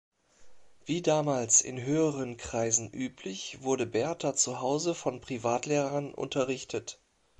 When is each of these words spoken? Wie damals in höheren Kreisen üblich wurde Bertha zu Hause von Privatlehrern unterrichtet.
Wie 0.83 1.03
damals 1.03 1.61
in 1.61 1.79
höheren 1.79 2.35
Kreisen 2.35 2.89
üblich 2.91 3.61
wurde 3.61 3.85
Bertha 3.85 4.33
zu 4.35 4.59
Hause 4.59 4.95
von 4.95 5.21
Privatlehrern 5.21 6.15
unterrichtet. 6.15 6.99